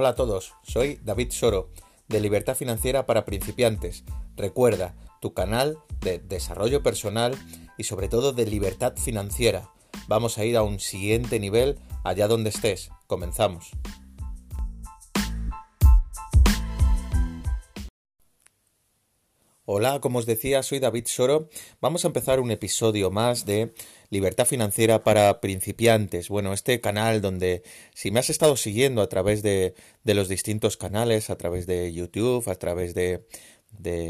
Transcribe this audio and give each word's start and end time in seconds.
Hola 0.00 0.10
a 0.10 0.14
todos, 0.14 0.54
soy 0.62 1.00
David 1.02 1.32
Soro, 1.32 1.72
de 2.06 2.20
Libertad 2.20 2.54
Financiera 2.54 3.04
para 3.04 3.24
Principiantes. 3.24 4.04
Recuerda, 4.36 4.94
tu 5.20 5.34
canal 5.34 5.76
de 6.00 6.20
desarrollo 6.20 6.84
personal 6.84 7.34
y 7.76 7.82
sobre 7.82 8.08
todo 8.08 8.32
de 8.32 8.46
libertad 8.46 8.94
financiera. 8.96 9.72
Vamos 10.06 10.38
a 10.38 10.44
ir 10.44 10.56
a 10.56 10.62
un 10.62 10.78
siguiente 10.78 11.40
nivel 11.40 11.80
allá 12.04 12.28
donde 12.28 12.50
estés. 12.50 12.90
Comenzamos. 13.08 13.72
Hola, 19.64 20.00
como 20.00 20.20
os 20.20 20.26
decía, 20.26 20.62
soy 20.62 20.78
David 20.78 21.06
Soro. 21.08 21.48
Vamos 21.80 22.04
a 22.04 22.08
empezar 22.08 22.38
un 22.38 22.52
episodio 22.52 23.10
más 23.10 23.44
de 23.46 23.74
Libertad 24.10 24.46
Financiera 24.46 25.04
para 25.04 25.40
Principiantes. 25.40 26.28
Bueno, 26.28 26.52
este 26.52 26.80
canal 26.80 27.20
donde 27.20 27.62
si 27.94 28.10
me 28.10 28.20
has 28.20 28.30
estado 28.30 28.56
siguiendo 28.56 29.02
a 29.02 29.08
través 29.08 29.42
de, 29.42 29.74
los 30.04 30.28
distintos 30.28 30.76
canales, 30.76 31.30
a 31.30 31.36
través 31.36 31.66
de 31.66 31.92
YouTube, 31.92 32.48
a 32.48 32.54
través 32.54 32.94
de, 32.94 33.24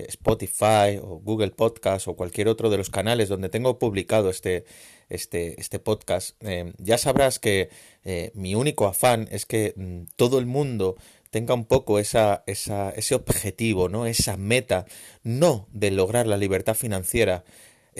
Spotify 0.08 0.98
o 1.02 1.18
Google 1.18 1.50
Podcast 1.50 2.06
o 2.06 2.14
cualquier 2.14 2.48
otro 2.48 2.70
de 2.70 2.78
los 2.78 2.90
canales 2.90 3.28
donde 3.28 3.48
tengo 3.48 3.78
publicado 3.78 4.30
este, 4.30 4.64
este, 5.08 5.60
este 5.60 5.80
podcast, 5.80 6.36
eh, 6.42 6.72
ya 6.78 6.96
sabrás 6.96 7.40
que 7.40 7.68
eh, 8.04 8.30
mi 8.34 8.54
único 8.54 8.86
afán 8.86 9.28
es 9.32 9.46
que 9.46 9.74
mm, 9.76 10.14
todo 10.16 10.38
el 10.38 10.46
mundo 10.46 10.96
tenga 11.30 11.54
un 11.54 11.64
poco 11.64 11.98
esa, 11.98 12.44
esa, 12.46 12.90
ese 12.90 13.14
objetivo, 13.14 13.88
¿no? 13.88 14.06
esa 14.06 14.36
meta, 14.36 14.86
no 15.22 15.68
de 15.72 15.90
lograr 15.90 16.26
la 16.26 16.36
libertad 16.36 16.74
financiera, 16.74 17.44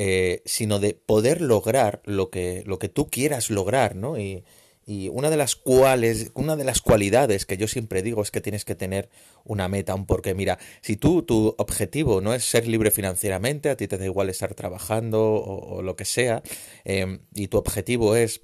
eh, 0.01 0.43
sino 0.45 0.79
de 0.79 0.95
poder 0.95 1.41
lograr 1.41 2.03
lo 2.05 2.31
que, 2.31 2.63
lo 2.67 2.79
que 2.79 2.89
tú 2.89 3.11
quieras 3.11 3.51
lograr, 3.51 3.97
¿no? 3.97 4.17
Y, 4.17 4.45
y 4.87 5.09
una 5.09 5.29
de 5.29 5.37
las 5.37 5.57
cuales, 5.57 6.31
una 6.35 6.55
de 6.55 6.63
las 6.63 6.81
cualidades 6.81 7.45
que 7.45 7.57
yo 7.57 7.67
siempre 7.67 8.01
digo 8.01 8.23
es 8.23 8.31
que 8.31 8.41
tienes 8.41 8.65
que 8.65 8.77
tener 8.77 9.09
una 9.43 9.67
meta, 9.67 9.97
un 9.97 10.07
porqué. 10.07 10.35
Mira, 10.35 10.61
si 10.83 10.97
tú, 10.97 11.25
tu 11.25 11.53
objetivo 11.59 12.21
no 12.21 12.33
es 12.33 12.45
ser 12.45 12.69
libre 12.69 12.93
financieramente, 12.93 13.71
a 13.71 13.77
ti 13.77 13.89
te 13.89 13.99
da 13.99 14.05
igual 14.05 14.31
estar 14.31 14.55
trabajando 14.55 15.21
o, 15.21 15.83
lo 15.83 15.97
que 15.97 16.05
sea, 16.05 16.45
eh, 16.85 17.19
y 17.35 17.49
tu 17.49 17.59
objetivo 17.59 18.15
es 18.15 18.41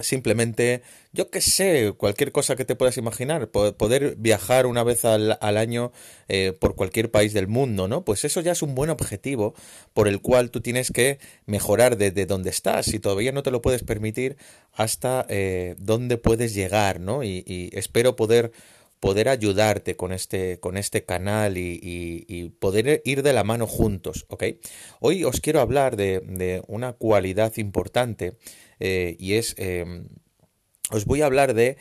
simplemente, 0.00 0.82
yo 1.12 1.28
qué 1.30 1.40
sé, 1.40 1.92
cualquier 1.96 2.30
cosa 2.30 2.54
que 2.54 2.64
te 2.64 2.76
puedas 2.76 2.96
imaginar, 2.96 3.48
poder 3.48 4.14
viajar 4.16 4.66
una 4.66 4.84
vez 4.84 5.04
al, 5.04 5.38
año 5.40 5.92
eh, 6.28 6.52
por 6.58 6.76
cualquier 6.76 7.10
país 7.10 7.32
del 7.32 7.48
mundo, 7.48 7.88
¿no? 7.88 8.04
Pues 8.04 8.24
eso 8.24 8.40
ya 8.40 8.52
es 8.52 8.62
un 8.62 8.74
buen 8.74 8.90
objetivo 8.90 9.54
por 9.94 10.06
el 10.06 10.20
cual 10.20 10.50
tú 10.50 10.60
tienes 10.60 10.92
que 10.92 11.18
mejorar 11.46 11.96
desde 11.96 12.26
donde 12.26 12.50
estás. 12.50 12.86
Si 12.86 13.00
todavía 13.00 13.32
no 13.32 13.42
te 13.42 13.50
lo 13.50 13.60
puedes 13.60 13.82
permitir, 13.82 14.36
hasta 14.72 15.26
eh, 15.28 15.74
dónde 15.78 16.16
puedes 16.16 16.54
llegar, 16.54 17.00
¿no? 17.00 17.24
Y, 17.24 17.70
espero 17.72 18.14
poder 18.14 18.52
poder 19.00 19.28
ayudarte 19.28 19.96
con 19.96 20.12
este, 20.12 20.58
con 20.60 20.76
este 20.76 21.04
canal 21.04 21.56
y, 21.56 22.54
poder 22.58 23.02
ir 23.04 23.22
de 23.22 23.32
la 23.32 23.44
mano 23.44 23.66
juntos, 23.66 24.26
¿ok? 24.28 24.44
Hoy 25.00 25.24
os 25.24 25.40
quiero 25.40 25.60
hablar 25.60 25.96
de, 25.96 26.20
de 26.20 26.62
una 26.66 26.92
cualidad 26.92 27.56
importante 27.56 28.36
eh, 28.80 29.16
y 29.18 29.34
es, 29.34 29.54
em, 29.58 30.08
os 30.90 31.04
voy 31.04 31.22
a 31.22 31.26
hablar 31.26 31.54
de 31.54 31.76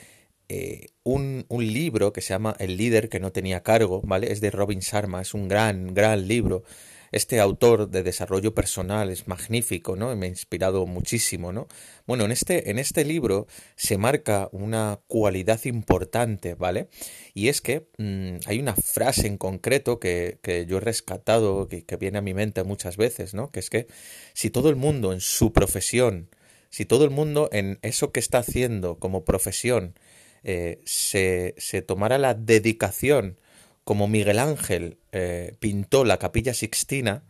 eh, 0.50 0.88
un, 1.04 1.46
libro 1.50 2.14
que 2.14 2.22
se 2.22 2.34
llama 2.34 2.56
El 2.60 2.78
líder 2.78 3.10
que 3.10 3.20
no 3.20 3.32
tenía 3.32 3.64
cargo, 3.64 4.02
¿vale? 4.04 4.32
Es 4.32 4.42
de 4.42 4.52
Robin 4.52 4.80
Sharma, 4.80 5.22
es 5.22 5.34
un 5.34 5.48
gran, 5.48 5.94
gran 5.94 6.28
libro. 6.28 6.64
Este 7.12 7.40
autor 7.40 7.90
de 7.90 8.04
desarrollo 8.04 8.54
personal 8.54 9.10
es 9.10 9.28
magnífico, 9.28 9.96
¿no? 9.96 10.16
Me 10.16 10.26
ha 10.28 10.30
inspirado 10.30 10.86
muchísimo, 10.86 11.52
¿no? 11.52 11.68
Bueno, 12.06 12.26
en 12.26 12.32
este, 12.32 12.70
en 12.70 12.80
este 12.80 13.06
libro 13.06 13.48
se 13.76 13.98
marca 13.98 14.50
una 14.52 15.00
cualidad 15.08 15.64
importante, 15.66 16.56
¿vale? 16.56 16.90
Y 17.34 17.48
es 17.48 17.62
que 17.62 17.88
mm, 17.98 18.38
hay 18.46 18.60
una 18.60 18.76
frase 18.76 19.28
en 19.28 19.38
concreto 19.38 20.00
que, 20.00 20.40
que 20.42 20.66
yo 20.66 20.78
he 20.78 20.82
rescatado, 20.82 21.68
que, 21.68 21.86
que 21.86 21.98
viene 21.98 22.18
a 22.18 22.22
mi 22.22 22.34
mente 22.34 22.64
muchas 22.64 22.98
veces, 22.98 23.34
¿no? 23.34 23.52
Que 23.52 23.60
es 23.60 23.70
que 23.70 23.88
si 24.34 24.50
todo 24.50 24.70
el 24.70 24.76
mundo 24.76 25.14
en 25.14 25.22
su 25.22 25.54
profesión 25.54 26.30
si 26.70 26.86
todo 26.86 27.06
el 27.06 27.12
mundo 27.12 27.50
en 27.52 27.80
eso 27.82 28.12
que 28.12 28.20
está 28.20 28.40
haciendo 28.40 29.00
como 29.00 29.24
profesión 29.24 29.96
eh, 30.44 30.82
se, 30.86 31.56
se, 31.58 31.82
tomara 31.82 32.18
la 32.18 32.34
dedicación 32.34 33.40
como 33.88 34.10
Miguel 34.10 34.40
Ángel 34.40 34.98
eh, 35.14 35.56
pintó 35.62 36.04
la 36.04 36.20
capilla 36.20 36.54
sixtina, 36.54 37.24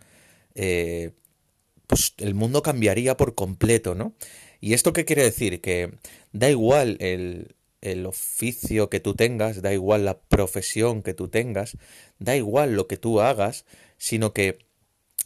eh, 0.56 1.12
pues 1.86 2.16
el 2.18 2.34
mundo 2.34 2.64
cambiaría 2.64 3.16
por 3.16 3.36
completo, 3.36 3.94
¿no? 3.94 4.16
¿Y 4.60 4.74
esto 4.74 4.92
qué 4.92 5.06
quiere 5.06 5.22
decir? 5.22 5.62
Que 5.62 5.92
da 6.32 6.50
igual 6.50 6.98
el, 7.00 7.54
el 7.82 8.08
oficio 8.08 8.90
que 8.90 9.00
tú 9.00 9.14
tengas, 9.14 9.62
da 9.62 9.72
igual 9.72 10.04
la 10.04 10.18
profesión 10.18 11.04
que 11.04 11.14
tú 11.14 11.28
tengas, 11.28 11.78
da 12.18 12.36
igual 12.36 12.74
lo 12.74 12.88
que 12.88 12.98
tú 12.98 13.22
hagas, 13.22 13.66
sino 14.00 14.34
que 14.34 14.58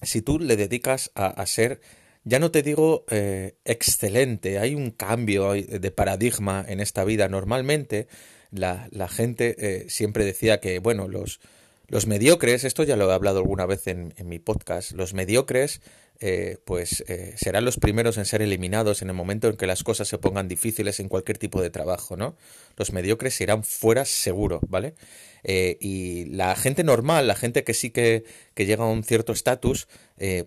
si 0.02 0.22
tú 0.22 0.38
le 0.38 0.58
dedicas 0.58 1.12
a, 1.16 1.46
ser 1.46 1.80
ya 2.26 2.40
no 2.40 2.52
te 2.52 2.62
digo 2.62 3.06
eh, 3.10 3.56
excelente, 3.64 4.60
hay 4.60 4.76
un 4.76 4.92
cambio 4.92 5.54
de 5.54 5.92
paradigma 5.92 6.66
en 6.68 6.82
esta 6.82 7.06
vida. 7.06 7.30
Normalmente 7.30 8.10
la, 8.52 9.08
gente 9.08 9.56
eh, 9.58 9.90
siempre 9.90 10.26
decía 10.26 10.60
que, 10.60 10.80
bueno, 10.80 11.08
los, 11.08 11.40
los 11.88 12.08
mediocres, 12.08 12.64
esto 12.64 12.84
ya 12.84 12.96
lo 12.96 13.10
he 13.10 13.14
hablado 13.14 13.40
alguna 13.40 13.66
vez 13.66 13.88
en, 13.88 14.14
en 14.18 14.30
mi 14.30 14.40
podcast, 14.40 14.92
los 14.92 15.14
mediocres 15.14 15.82
eh, 16.24 16.60
pues 16.66 17.04
eh, 17.08 17.34
serán 17.36 17.66
los 17.66 17.78
primeros 17.78 18.20
en 18.20 18.26
ser 18.26 18.44
eliminados 18.44 19.02
en 19.02 19.10
el 19.10 19.16
momento 19.16 19.48
en 19.48 19.58
que 19.58 19.66
las 19.66 19.84
cosas 19.84 20.08
se 20.08 20.20
pongan 20.20 20.48
difíciles 20.48 21.00
en 21.00 21.10
cualquier 21.10 21.40
tipo 21.40 21.64
de 21.64 21.72
trabajo, 21.72 22.16
¿no? 22.16 22.36
Los 22.78 22.94
mediocres 22.94 23.42
irán 23.42 23.64
fuera 23.64 24.06
seguro, 24.06 24.60
¿vale? 24.68 24.94
Eh, 25.44 25.80
y 25.82 26.26
la 26.26 26.56
gente 26.56 26.84
normal, 26.84 27.26
la 27.26 27.34
gente 27.34 27.64
que 27.64 27.74
sí 27.74 27.90
que, 27.90 28.24
que 28.54 28.68
llega 28.68 28.84
a 28.84 28.88
un 28.88 29.04
cierto 29.04 29.34
estatus, 29.34 29.88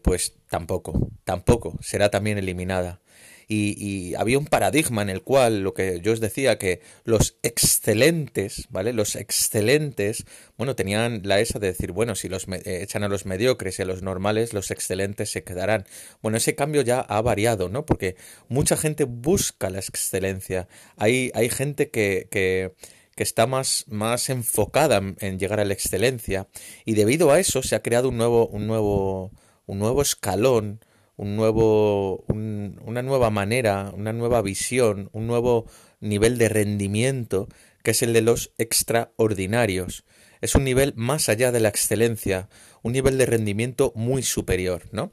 pues 0.03 0.35
tampoco, 0.49 1.09
tampoco 1.25 1.77
será 1.81 2.09
también 2.09 2.39
eliminada 2.39 3.01
y, 3.49 4.15
había 4.15 4.39
un 4.39 4.47
paradigma 4.47 5.03
en 5.03 5.11
el 5.11 5.23
cual 5.23 5.61
lo 5.61 5.75
que 5.75 6.01
yo 6.01 6.13
os 6.13 6.21
decía 6.21 6.59
que 6.59 6.81
los 7.05 7.37
excelentes, 7.43 8.67
¿vale? 8.71 8.93
Los 8.93 9.17
excelentes, 9.17 10.25
bueno, 10.57 10.77
tenían 10.77 11.23
la 11.25 11.41
esa 11.41 11.59
de 11.59 11.69
decir, 11.69 11.93
bueno, 11.93 12.15
si 12.15 12.29
los 12.29 12.47
eh, 12.49 12.83
echan 12.83 13.03
a 13.03 13.09
los 13.09 13.27
mediocres 13.27 13.79
y 13.79 13.83
a 13.83 13.87
los 13.87 14.03
normales, 14.03 14.53
los 14.53 14.71
excelentes 14.71 15.31
se 15.31 15.45
quedarán. 15.45 15.87
Bueno, 16.23 16.39
ese 16.39 16.55
cambio 16.55 16.83
ya 16.83 17.01
ha 17.01 17.21
variado, 17.23 17.69
¿no? 17.69 17.85
Porque 17.87 18.17
mucha 18.49 18.77
gente 18.77 19.05
busca 19.05 19.71
la 19.71 19.79
excelencia. 19.79 20.69
Hay, 20.97 21.31
hay 21.35 21.49
gente 21.49 21.91
que, 21.91 22.29
que 22.31 22.73
que 23.15 23.23
está 23.23 23.47
más, 23.47 23.85
más 23.89 24.29
enfocada 24.29 25.01
en, 25.21 25.39
llegar 25.39 25.61
a 25.61 25.65
la 25.65 25.75
excelencia 25.75 26.49
y 26.85 26.95
debido 26.95 27.31
a 27.31 27.39
eso 27.39 27.63
se 27.63 27.77
ha 27.77 27.83
creado 27.83 28.09
un 28.09 28.17
nuevo, 28.17 28.49
un 28.49 28.67
nuevo, 28.67 29.31
un 29.67 29.79
nuevo 29.79 30.03
escalón 30.03 30.81
un 31.17 31.37
nuevo, 31.37 32.25
una 32.29 33.03
nueva 33.03 33.31
manera, 33.31 33.93
una 33.97 34.13
nueva 34.13 34.43
visión, 34.43 35.11
un 35.13 35.27
nuevo 35.27 35.67
nivel 36.01 36.39
de 36.39 36.49
rendimiento, 36.49 37.49
que 37.83 37.93
es 37.93 38.03
el 38.03 38.13
de 38.13 38.23
los 38.23 38.53
extraordinarios. 38.59 40.05
Es 40.41 40.55
un 40.55 40.65
nivel 40.65 40.93
más 40.97 41.29
allá 41.29 41.53
de 41.53 41.61
la 41.61 41.69
excelencia, 41.69 42.49
un 42.83 42.93
nivel 42.93 43.17
de 43.19 43.27
rendimiento 43.27 43.93
muy 43.95 44.23
superior, 44.23 44.83
¿no? 44.93 45.13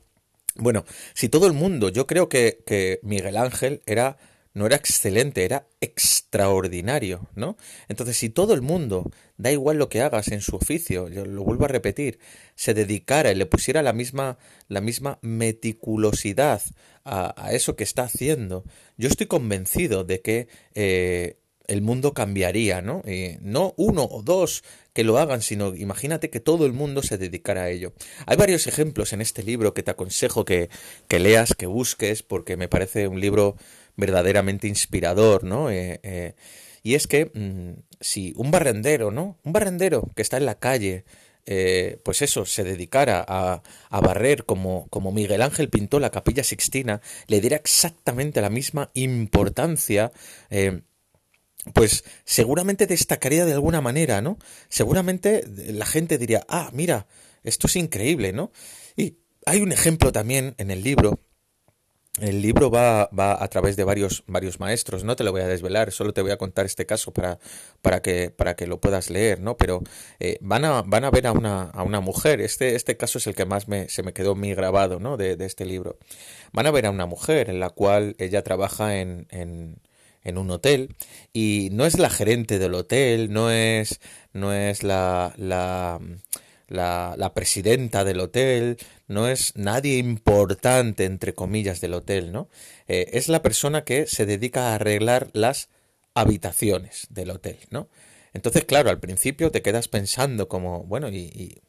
Bueno, 0.55 0.83
si 1.13 1.29
todo 1.29 1.47
el 1.47 1.53
mundo, 1.53 1.89
yo 1.89 2.07
creo 2.07 2.27
que, 2.27 2.63
que 2.65 2.99
Miguel 3.03 3.37
Ángel 3.37 3.81
era 3.85 4.17
no 4.53 4.65
era 4.65 4.75
excelente, 4.75 5.45
era 5.45 5.67
extraordinario, 5.79 7.29
¿no? 7.35 7.57
Entonces, 7.87 8.17
si 8.17 8.29
todo 8.29 8.53
el 8.53 8.61
mundo, 8.61 9.09
da 9.37 9.51
igual 9.51 9.77
lo 9.77 9.89
que 9.89 10.01
hagas 10.01 10.27
en 10.29 10.41
su 10.41 10.55
oficio, 10.55 11.07
yo 11.07 11.25
lo 11.25 11.43
vuelvo 11.43 11.65
a 11.65 11.69
repetir, 11.69 12.19
se 12.55 12.73
dedicara 12.73 13.31
y 13.31 13.35
le 13.35 13.45
pusiera 13.45 13.81
la 13.81 13.93
misma, 13.93 14.37
la 14.67 14.81
misma 14.81 15.19
meticulosidad 15.21 16.61
a, 17.03 17.49
eso 17.51 17.75
que 17.75 17.83
está 17.83 18.03
haciendo, 18.03 18.63
yo 18.97 19.07
estoy 19.07 19.25
convencido 19.25 20.03
de 20.03 20.21
que 20.21 20.47
eh, 20.75 21.37
el 21.67 21.81
mundo 21.81 22.13
cambiaría, 22.13 22.81
¿no? 22.81 23.01
no 23.39 23.73
uno 23.77 24.03
o 24.03 24.21
dos 24.21 24.63
que 24.93 25.03
lo 25.03 25.17
hagan, 25.17 25.41
sino 25.41 25.73
imagínate 25.73 26.29
que 26.29 26.41
todo 26.41 26.65
el 26.65 26.73
mundo 26.73 27.01
se 27.01 27.17
dedicara 27.17 27.63
a 27.63 27.69
ello. 27.69 27.93
Hay 28.25 28.35
varios 28.35 28.67
ejemplos 28.67 29.13
en 29.13 29.21
este 29.21 29.41
libro 29.41 29.73
que 29.73 29.81
te 29.81 29.91
aconsejo 29.91 30.43
que, 30.43 30.69
que 31.07 31.19
leas, 31.19 31.53
que 31.55 31.67
busques, 31.67 32.23
porque 32.23 32.57
me 32.57 32.67
parece 32.67 33.07
un 33.07 33.21
libro 33.21 33.55
verdaderamente 33.95 34.67
inspirador, 34.67 35.43
¿no? 35.43 35.69
Eh, 35.69 35.99
eh, 36.03 36.35
y 36.83 36.95
es 36.95 37.07
que 37.07 37.31
mm, 37.33 37.81
si 37.99 38.33
un 38.37 38.51
barrendero, 38.51 39.11
¿no? 39.11 39.37
Un 39.43 39.53
barrendero 39.53 40.11
que 40.15 40.21
está 40.21 40.37
en 40.37 40.45
la 40.45 40.59
calle, 40.59 41.05
eh, 41.45 41.99
pues 42.03 42.21
eso, 42.21 42.45
se 42.45 42.63
dedicara 42.63 43.23
a, 43.27 43.63
a 43.89 44.01
barrer 44.01 44.45
como, 44.45 44.87
como, 44.89 45.11
Miguel 45.11 45.41
Ángel 45.41 45.69
pintó 45.69 45.99
la 45.99 46.11
capilla 46.11 46.43
sixtina, 46.43 47.01
le 47.27 47.41
diera 47.41 47.57
exactamente 47.57 48.41
la 48.41 48.49
misma 48.49 48.91
importancia, 48.93 50.11
pues 51.73 52.03
seguramente 52.25 52.87
destacaría 52.87 53.45
de 53.45 53.53
alguna 53.53 53.81
manera, 53.81 54.21
¿no? 54.21 54.37
Seguramente 54.69 55.43
la 55.47 55.85
gente 55.85 56.17
diría, 56.17 56.45
ah, 56.47 56.69
mira, 56.73 57.07
esto 57.43 57.67
es 57.67 57.75
increíble, 57.75 58.33
¿no? 58.33 58.51
Y 58.95 59.17
hay 59.45 59.61
un 59.61 59.71
ejemplo 59.71 60.11
también 60.11 60.55
en 60.57 60.71
el 60.71 60.83
libro 60.83 61.19
el 62.19 62.41
libro 62.41 62.69
va, 62.69 63.09
va, 63.17 63.41
a 63.41 63.47
través 63.47 63.77
de 63.77 63.85
varios, 63.85 64.23
varios 64.27 64.59
maestros, 64.59 65.03
no 65.05 65.15
te 65.15 65.23
lo 65.23 65.31
voy 65.31 65.41
a 65.41 65.47
desvelar, 65.47 65.91
solo 65.91 66.13
te 66.13 66.21
voy 66.21 66.31
a 66.31 66.37
contar 66.37 66.65
este 66.65 66.85
caso 66.85 67.13
para, 67.13 67.39
para, 67.81 68.01
que, 68.01 68.29
para 68.31 68.55
que 68.55 68.67
lo 68.67 68.81
puedas 68.81 69.09
leer, 69.09 69.39
¿no? 69.39 69.55
Pero 69.55 69.81
eh, 70.19 70.37
van, 70.41 70.65
a, 70.65 70.81
van 70.81 71.05
a 71.05 71.11
ver 71.11 71.27
a 71.27 71.31
una, 71.31 71.63
a 71.63 71.83
una 71.83 72.01
mujer, 72.01 72.41
este, 72.41 72.75
este 72.75 72.97
caso 72.97 73.17
es 73.17 73.27
el 73.27 73.35
que 73.35 73.45
más 73.45 73.69
me, 73.69 73.87
se 73.87 74.03
me 74.03 74.13
quedó 74.13 74.35
muy 74.35 74.53
grabado, 74.53 74.99
¿no? 74.99 75.15
De, 75.15 75.37
de 75.37 75.45
este 75.45 75.65
libro. 75.65 75.97
Van 76.51 76.67
a 76.67 76.71
ver 76.71 76.85
a 76.85 76.91
una 76.91 77.05
mujer 77.05 77.49
en 77.49 77.59
la 77.61 77.69
cual 77.69 78.15
ella 78.19 78.43
trabaja 78.43 78.97
en, 78.99 79.27
en, 79.29 79.79
en 80.23 80.37
un 80.37 80.51
hotel 80.51 80.95
y 81.31 81.69
no 81.71 81.85
es 81.85 81.97
la 81.97 82.09
gerente 82.09 82.59
del 82.59 82.73
hotel, 82.73 83.31
no 83.31 83.51
es, 83.51 84.01
no 84.33 84.53
es 84.53 84.83
la, 84.83 85.33
la 85.37 85.99
la, 86.71 87.31
presidenta 87.33 88.03
del 88.03 88.19
hotel, 88.19 88.77
no 89.07 89.27
es 89.27 89.53
nadie 89.55 89.97
importante, 89.97 91.05
entre 91.05 91.33
comillas, 91.33 91.81
del 91.81 91.93
hotel, 91.93 92.31
¿no? 92.31 92.49
Eh, 92.87 93.09
es 93.13 93.27
la 93.27 93.41
persona 93.41 93.83
que 93.83 94.07
se 94.07 94.25
dedica 94.25 94.69
a 94.69 94.75
arreglar 94.75 95.29
las 95.33 95.69
habitaciones 96.13 97.07
del 97.09 97.31
hotel, 97.31 97.57
¿no? 97.69 97.89
Entonces, 98.33 98.65
claro, 98.65 98.89
al 98.89 98.99
principio 98.99 99.51
te 99.51 99.61
quedas 99.61 99.87
pensando 99.87 100.47
como, 100.47 100.83
bueno, 100.83 101.09
¿y, 101.09 101.17
y 101.17 101.61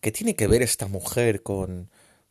qué 0.00 0.12
tiene 0.12 0.34
que 0.34 0.48
ver 0.48 0.62
esta 0.62 0.88
mujer 0.88 1.42
con, 1.42 1.88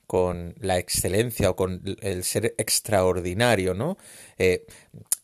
con 0.10 0.56
la 0.60 0.80
excelencia 0.80 1.52
o 1.52 1.56
con 1.56 1.84
el 2.02 2.24
ser 2.24 2.56
extraordinario, 2.58 3.76
¿no? 3.76 4.00
Eh, 4.40 4.66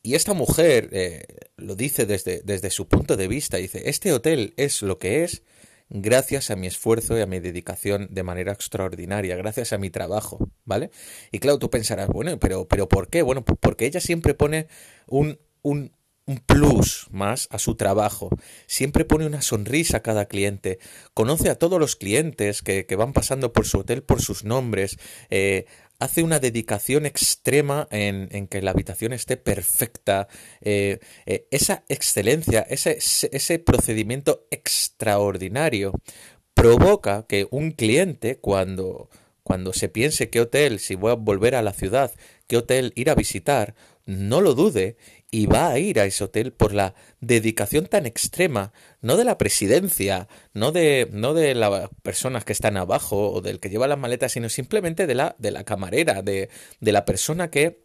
y 0.04 0.14
esta 0.14 0.36
mujer 0.36 0.90
eh, 0.92 1.26
lo 1.58 1.76
dice 1.76 2.06
desde, 2.06 2.44
desde 2.44 2.70
su 2.70 2.88
punto 2.88 3.18
de 3.18 3.28
vista, 3.28 3.58
dice, 3.58 3.90
este 3.90 4.14
hotel 4.14 4.54
es 4.58 4.84
lo 4.84 5.00
que 5.00 5.24
es 5.24 5.42
gracias 5.90 6.52
a 6.52 6.56
mi 6.56 6.68
esfuerzo 6.68 7.18
y 7.18 7.22
a 7.22 7.26
mi 7.26 7.40
dedicación 7.40 8.08
de 8.12 8.24
manera 8.24 8.52
extraordinaria, 8.52 9.36
gracias 9.36 9.74
a 9.74 9.78
mi 9.78 9.90
trabajo, 9.90 10.50
¿vale? 10.64 10.92
Y 11.32 11.40
claro, 11.40 11.60
tú 11.60 11.70
pensarás, 11.70 12.08
bueno, 12.08 12.40
pero, 12.40 12.68
pero 12.68 12.88
¿por 12.88 13.10
qué? 13.10 13.22
Bueno, 13.22 13.44
porque 13.44 13.86
ella 13.86 14.00
siempre 14.00 14.34
pone 14.34 14.68
un, 15.08 15.40
un, 15.62 15.92
un 16.26 16.38
plus 16.38 17.08
más 17.12 17.48
a 17.52 17.60
su 17.60 17.76
trabajo. 17.76 18.30
Siempre 18.68 19.06
pone 19.06 19.26
una 19.26 19.42
sonrisa 19.42 19.98
a 19.98 20.04
cada 20.04 20.26
cliente. 20.26 20.80
Conoce 21.14 21.50
a 21.50 21.56
todos 21.56 21.80
los 21.80 21.96
clientes 21.96 22.62
que, 22.62 22.86
que 22.86 22.96
van 22.96 23.14
pasando 23.14 23.54
por 23.54 23.68
su 23.68 23.80
hotel 23.80 24.02
por 24.04 24.22
sus 24.22 24.44
nombres. 24.44 24.98
Eh, 25.30 25.66
hace 26.00 26.24
una 26.24 26.40
dedicación 26.40 27.06
extrema 27.06 27.88
en, 27.92 28.48
que 28.48 28.62
la 28.62 28.72
habitación 28.72 29.14
esté 29.14 29.38
perfecta. 29.38 30.28
Eh, 30.62 31.00
eh, 31.26 31.48
esa 31.52 31.84
excelencia, 31.90 32.62
ese, 32.62 32.98
ese 33.32 33.60
procedimiento 33.60 34.48
extraordinario 34.52 35.94
provoca 36.54 37.26
que 37.28 37.48
un 37.52 37.72
cliente 37.72 38.38
cuando, 38.38 39.10
cuando 39.44 39.74
se 39.74 39.90
piense 39.90 40.30
qué 40.30 40.42
hotel, 40.42 40.80
si 40.80 40.96
voy 40.96 41.12
a 41.12 41.16
volver 41.16 41.56
a 41.56 41.62
la 41.62 41.74
ciudad, 41.74 42.12
qué 42.48 42.58
hotel 42.58 42.94
ir 42.96 43.10
a 43.10 43.16
visitar, 43.16 43.76
no 44.06 44.42
lo 44.42 44.54
dude 44.54 44.98
y 45.36 45.48
va 45.48 45.70
a 45.70 45.80
ir 45.80 46.00
a 46.00 46.06
ese 46.06 46.24
hotel 46.24 46.54
por 46.54 46.74
la 46.74 46.96
dedicación 47.20 47.88
tan 47.88 48.06
extrema, 48.06 48.72
no 49.02 49.18
de 49.18 49.26
la 49.26 49.38
presidencia, 49.38 50.30
no 50.54 50.72
de, 50.72 51.10
no 51.12 51.34
de 51.34 51.54
las 51.56 51.90
personas 52.04 52.46
que 52.46 52.54
están 52.54 52.78
abajo 52.78 53.34
o 53.34 53.42
del 53.42 53.60
que 53.60 53.70
lleva 53.70 53.86
las 53.88 54.00
maletas, 54.00 54.32
sino 54.32 54.48
simplemente 54.48 55.08
de 55.08 55.14
la, 55.14 55.36
de 55.38 55.52
la 55.52 55.66
camarera, 55.66 56.22
de, 56.22 56.50
de 56.80 56.92
la 56.94 57.04
persona 57.04 57.50
que, 57.50 57.84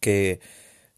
que, 0.00 0.40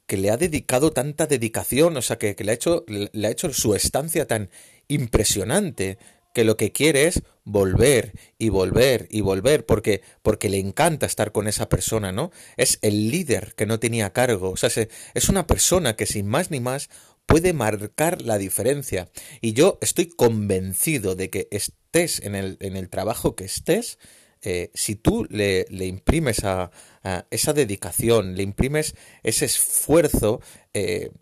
que 0.06 0.16
le 0.16 0.30
ha 0.30 0.36
dedicado 0.36 0.92
tanta 0.92 1.26
dedicación, 1.26 1.96
o 1.96 2.02
sea, 2.02 2.18
que, 2.18 2.36
que 2.36 2.44
le, 2.44 2.52
ha 2.52 2.54
hecho, 2.54 2.84
le 2.86 3.26
ha 3.26 3.30
hecho 3.32 3.52
su 3.52 3.74
estancia 3.74 4.28
tan 4.28 4.48
impresionante, 4.86 5.98
que 6.32 6.44
lo 6.44 6.56
que 6.56 6.72
quiere 6.72 7.06
es 7.06 7.22
volver 7.44 8.12
y 8.38 8.48
volver 8.48 9.08
y 9.10 9.22
volver 9.22 9.66
porque 9.66 10.02
porque 10.22 10.48
le 10.48 10.58
encanta 10.58 11.06
estar 11.06 11.32
con 11.32 11.48
esa 11.48 11.68
persona, 11.68 12.12
¿no? 12.12 12.30
Es 12.56 12.78
el 12.82 13.10
líder 13.10 13.54
que 13.56 13.66
no 13.66 13.80
tenía 13.80 14.12
cargo, 14.12 14.50
o 14.50 14.56
sea, 14.56 14.70
es 15.14 15.28
una 15.28 15.46
persona 15.46 15.96
que 15.96 16.06
sin 16.06 16.26
más 16.26 16.50
ni 16.50 16.60
más 16.60 16.88
puede 17.30 17.52
marcar 17.52 18.22
la 18.22 18.38
diferencia. 18.38 19.08
Y 19.40 19.52
yo 19.52 19.78
estoy 19.80 20.08
convencido 20.08 21.14
de 21.14 21.30
que 21.30 21.46
estés 21.52 22.20
en 22.20 22.34
el, 22.34 22.56
en 22.60 22.76
el 22.76 22.88
trabajo 22.88 23.36
que 23.36 23.44
estés, 23.44 23.98
eh, 24.42 24.72
si 24.74 24.96
tú 24.96 25.28
le, 25.30 25.64
le 25.70 25.86
imprimes 25.86 26.44
a, 26.44 26.72
a, 27.04 27.26
esa 27.30 27.52
dedicación, 27.52 28.34
le 28.34 28.42
imprimes 28.42 28.96
ese 29.22 29.44
esfuerzo, 29.44 30.40
eh, 30.74 31.12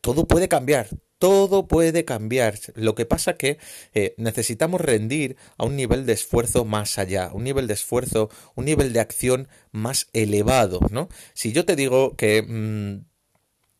todo 0.00 0.26
puede 0.26 0.48
cambiar, 0.48 0.88
todo 1.22 1.68
puede 1.68 2.04
cambiar. 2.04 2.58
Lo 2.74 2.96
que 2.96 3.06
pasa 3.06 3.34
que 3.34 3.58
eh, 3.94 4.12
necesitamos 4.16 4.80
rendir 4.80 5.36
a 5.56 5.64
un 5.64 5.76
nivel 5.76 6.04
de 6.04 6.14
esfuerzo 6.14 6.64
más 6.64 6.98
allá, 6.98 7.30
un 7.32 7.44
nivel 7.44 7.68
de 7.68 7.74
esfuerzo, 7.74 8.28
un 8.56 8.64
nivel 8.64 8.92
de 8.92 8.98
acción 8.98 9.46
más 9.70 10.08
elevado, 10.14 10.80
¿no? 10.90 11.08
Si 11.32 11.52
yo 11.52 11.64
te 11.64 11.76
digo 11.76 12.16
que 12.16 12.42
mmm, 12.42 13.04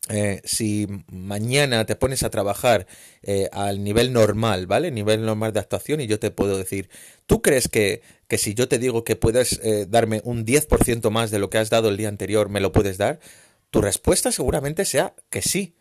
eh, 0.08 0.40
si 0.44 0.86
mañana 1.10 1.84
te 1.84 1.96
pones 1.96 2.22
a 2.22 2.30
trabajar 2.30 2.86
eh, 3.24 3.48
al 3.50 3.82
nivel 3.82 4.12
normal, 4.12 4.68
¿vale? 4.68 4.92
Nivel 4.92 5.26
normal 5.26 5.52
de 5.52 5.58
actuación 5.58 6.00
y 6.00 6.06
yo 6.06 6.20
te 6.20 6.30
puedo 6.30 6.56
decir, 6.56 6.90
¿tú 7.26 7.42
crees 7.42 7.66
que, 7.66 8.02
que 8.28 8.38
si 8.38 8.54
yo 8.54 8.68
te 8.68 8.78
digo 8.78 9.02
que 9.02 9.16
puedes 9.16 9.60
darme 9.90 10.20
un 10.22 10.46
10% 10.46 11.10
más 11.10 11.32
de 11.32 11.40
lo 11.40 11.50
que 11.50 11.58
has 11.58 11.70
dado 11.70 11.88
el 11.88 11.96
día 11.96 12.08
anterior, 12.08 12.50
me 12.50 12.60
lo 12.60 12.70
puedes 12.70 12.98
dar? 12.98 13.18
Tu 13.70 13.80
respuesta 13.80 14.30
seguramente 14.30 14.84
sea 14.84 15.16
que 15.28 15.42
sí. 15.42 15.74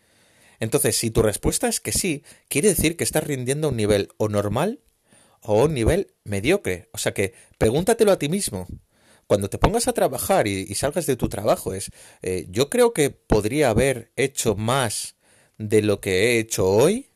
Entonces, 0.61 0.95
si 0.95 1.09
tu 1.09 1.23
respuesta 1.23 1.67
es 1.67 1.79
que 1.79 1.91
sí, 1.91 2.23
quiere 2.47 2.69
decir 2.69 2.95
que 2.95 3.03
estás 3.03 3.23
rindiendo 3.23 3.67
a 3.67 3.71
un 3.71 3.77
nivel 3.77 4.09
o 4.17 4.29
normal 4.29 4.79
o 5.41 5.59
a 5.59 5.65
un 5.65 5.73
nivel 5.73 6.13
mediocre. 6.23 6.87
O 6.93 6.99
sea 6.99 7.15
que 7.15 7.33
pregúntatelo 7.57 8.11
a 8.11 8.19
ti 8.19 8.29
mismo. 8.29 8.67
Cuando 9.25 9.49
te 9.49 9.57
pongas 9.57 9.87
a 9.87 9.93
trabajar 9.93 10.47
y, 10.47 10.67
salgas 10.75 11.07
de 11.07 11.15
tu 11.15 11.29
trabajo 11.29 11.73
es, 11.73 11.89
eh, 12.21 12.45
yo 12.49 12.69
creo 12.69 12.93
que 12.93 13.09
podría 13.09 13.71
haber 13.71 14.11
hecho 14.15 14.55
más 14.55 15.15
de 15.57 15.81
lo 15.81 15.99
que 15.99 16.11
he 16.19 16.39
hecho 16.39 16.69
hoy. 16.69 17.09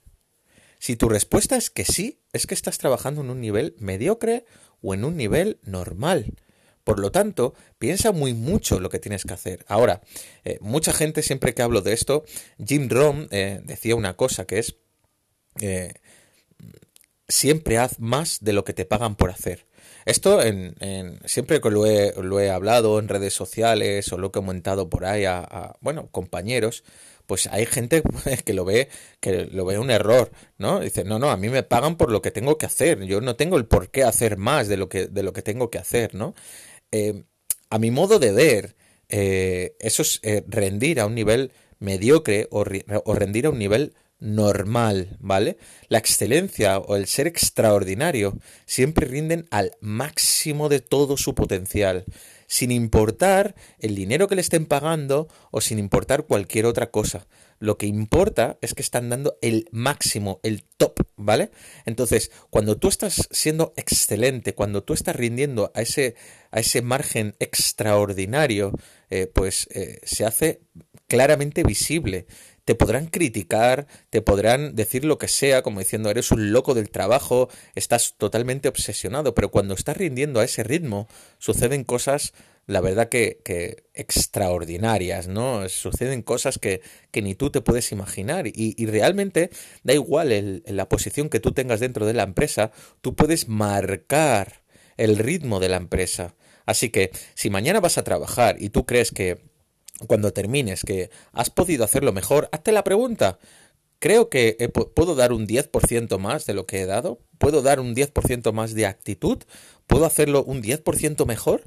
Si 0.79 0.95
tu 0.95 1.07
respuesta 1.07 1.55
es 1.55 1.69
que 1.69 1.85
sí, 1.85 2.21
es 2.33 2.47
que 2.47 2.55
estás 2.55 2.79
trabajando 2.79 3.21
en 3.21 3.29
un 3.29 3.41
nivel 3.41 3.75
mediocre 3.77 4.45
o 4.81 4.95
en 4.95 5.05
un 5.05 5.17
nivel 5.17 5.59
normal. 5.61 6.33
Por 6.85 6.99
lo 6.99 7.11
tanto, 7.11 7.55
piensa 7.79 8.11
muy 8.11 8.35
mucho 8.35 8.79
lo 8.79 8.89
que 8.89 8.99
tienes 8.99 9.23
que 9.23 9.33
hacer. 9.33 9.65
Ahora, 9.67 10.01
eh, 10.45 10.59
mucha 10.61 10.93
gente 10.93 11.23
siempre 11.23 11.55
que 11.55 11.63
hablo 11.63 11.81
de 11.81 11.93
esto, 11.93 12.23
Jim 12.63 12.87
Rohn 12.89 13.27
eh, 13.31 13.59
decía 13.63 13.95
una 13.95 14.15
cosa 14.15 14.45
que 14.45 14.59
es, 14.59 14.75
eh, 15.59 15.95
siempre 17.27 17.79
haz 17.79 17.99
más 17.99 18.37
de 18.41 18.53
lo 18.53 18.63
que 18.63 18.73
te 18.73 18.85
pagan 18.85 19.15
por 19.15 19.31
hacer. 19.31 19.65
Esto 20.05 20.43
en, 20.43 20.75
en, 20.79 21.19
siempre 21.25 21.59
que 21.59 21.71
lo 21.71 21.87
he, 21.87 22.13
lo 22.21 22.39
he, 22.39 22.51
hablado 22.51 22.99
en 22.99 23.07
redes 23.07 23.33
sociales 23.33 24.13
o 24.13 24.19
lo 24.19 24.27
he 24.27 24.31
comentado 24.31 24.87
por 24.87 25.05
ahí 25.05 25.25
a, 25.25 25.75
bueno, 25.81 26.09
compañeros, 26.11 26.83
pues 27.25 27.47
hay 27.47 27.65
gente 27.65 28.03
que 28.45 28.53
lo 28.53 28.63
ve 28.65 28.89
que 29.19 29.45
lo 29.45 29.65
ve 29.65 29.79
un 29.79 29.89
error, 29.89 30.31
¿no? 30.59 30.81
Dice, 30.81 31.03
"No, 31.03 31.17
no, 31.17 31.31
a 31.31 31.37
mí 31.37 31.49
me 31.49 31.63
pagan 31.63 31.97
por 31.97 32.11
lo 32.11 32.21
que 32.21 32.29
tengo 32.29 32.59
que 32.59 32.67
hacer, 32.67 33.01
yo 33.05 33.19
no 33.21 33.35
tengo 33.35 33.57
el 33.57 33.65
por 33.65 33.89
qué 33.89 34.03
hacer 34.03 34.37
más 34.37 34.67
de 34.67 34.77
lo 34.77 34.89
que 34.89 35.07
de 35.07 35.23
lo 35.23 35.33
que 35.33 35.41
tengo 35.41 35.71
que 35.71 35.79
hacer, 35.79 36.13
¿no?" 36.13 36.35
Eh, 36.95 37.25
a 37.69 37.77
mi 37.77 37.91
modo 37.91 38.19
de 38.19 38.31
ver, 38.31 38.77
eh, 39.09 39.75
eso 39.79 40.01
es 40.01 40.21
eh, 40.23 40.45
rendir 40.47 41.01
a 41.01 41.05
un 41.05 41.13
nivel 41.13 41.51
mediocre 41.79 42.47
o, 42.51 42.63
o, 43.03 43.15
rendir 43.15 43.47
a 43.47 43.49
un 43.49 43.59
nivel 43.59 43.93
normal, 44.19 45.17
¿vale? 45.19 45.57
La 45.89 45.97
excelencia 45.97 46.77
o 46.79 46.95
el 46.95 47.07
ser 47.07 47.27
extraordinario 47.27 48.39
siempre 48.65 49.07
rinden 49.07 49.45
al 49.51 49.73
máximo 49.81 50.69
de 50.69 50.79
todo 50.79 51.17
su 51.17 51.35
potencial, 51.35 52.05
sin 52.47 52.71
importar 52.71 53.55
el 53.79 53.93
dinero 53.93 54.29
que 54.29 54.35
le 54.35 54.41
estén 54.41 54.65
pagando 54.65 55.27
o 55.51 55.59
sin 55.59 55.79
importar 55.79 56.23
cualquier 56.23 56.65
otra 56.65 56.91
cosa. 56.91 57.27
Lo 57.59 57.77
que 57.77 57.85
importa 57.85 58.57
es 58.61 58.73
que 58.73 58.81
están 58.81 59.09
dando 59.09 59.37
el 59.41 59.67
máximo, 59.71 60.39
el 60.43 60.63
top, 60.63 60.99
¿vale? 61.15 61.51
Entonces, 61.85 62.31
cuando 62.49 62.77
tú 62.77 62.89
estás 62.89 63.27
siendo 63.31 63.73
excelente, 63.77 64.53
cuando 64.53 64.83
tú 64.83 64.93
estás 64.93 65.15
rindiendo 65.15 65.71
a 65.73 65.81
ese, 65.81 66.15
a 66.51 66.59
ese 66.59 66.81
margen 66.81 67.35
extraordinario, 67.39 68.73
eh, 69.09 69.27
pues 69.27 69.67
eh, 69.71 69.99
se 70.03 70.25
hace 70.25 70.61
claramente 71.07 71.63
visible. 71.63 72.25
Te 72.65 72.73
podrán 72.75 73.05
criticar, 73.05 73.87
te 74.09 74.21
podrán 74.21 74.75
decir 74.75 75.05
lo 75.05 75.19
que 75.19 75.27
sea, 75.27 75.61
como 75.61 75.79
diciendo 75.79 76.09
eres 76.09 76.31
un 76.31 76.51
loco 76.51 76.73
del 76.73 76.89
trabajo, 76.89 77.47
estás 77.75 78.15
totalmente 78.17 78.67
obsesionado, 78.67 79.35
pero 79.35 79.51
cuando 79.51 79.75
estás 79.75 79.97
rindiendo 79.97 80.39
a 80.39 80.43
ese 80.43 80.63
ritmo, 80.63 81.07
suceden 81.37 81.83
cosas 81.83 82.33
la 82.67 82.81
verdad 82.81 83.09
que, 83.09 83.41
que, 83.43 83.85
extraordinarias, 83.93 85.27
¿no? 85.27 85.67
Suceden 85.69 86.21
cosas 86.23 86.57
que, 86.57 86.81
que 87.11 87.21
ni 87.21 87.35
tú 87.35 87.51
te 87.51 87.61
puedes 87.61 87.91
imaginar 87.91 88.47
y, 88.47 88.85
realmente 88.85 89.49
da 89.83 89.93
igual 89.93 90.63
la 90.65 90.89
posición 90.89 91.29
que 91.29 91.39
tú 91.39 91.51
tengas 91.51 91.79
dentro 91.79 92.05
de 92.05 92.13
la 92.13 92.23
empresa, 92.23 92.71
tú 93.01 93.15
puedes 93.15 93.47
marcar 93.47 94.63
el 94.97 95.17
ritmo 95.17 95.59
de 95.59 95.69
la 95.69 95.77
empresa. 95.77 96.35
Así 96.65 96.89
que 96.89 97.11
si 97.35 97.49
mañana 97.49 97.79
vas 97.79 97.97
a 97.97 98.03
trabajar 98.03 98.55
y 98.59 98.69
tú 98.69 98.85
crees 98.85 99.11
que 99.11 99.39
cuando 100.07 100.33
termines 100.33 100.83
que 100.83 101.09
has 101.31 101.49
podido 101.49 101.83
hacerlo 101.83 102.11
mejor, 102.11 102.49
hazte 102.51 102.71
la 102.71 102.83
pregunta. 102.83 103.39
Creo 103.99 104.29
que 104.29 104.71
puedo 104.93 105.15
dar 105.15 105.31
un 105.31 105.47
10% 105.47 106.17
más 106.17 106.45
de 106.45 106.53
lo 106.53 106.65
que 106.65 106.81
he 106.81 106.85
dado, 106.85 107.19
puedo 107.37 107.61
dar 107.61 107.79
un 107.79 107.95
10% 107.95 108.51
más 108.51 108.73
de 108.73 108.85
actitud, 108.85 109.43
puedo 109.87 110.05
hacerlo 110.05 110.43
un 110.43 110.61
10% 110.61 111.25
mejor. 111.25 111.63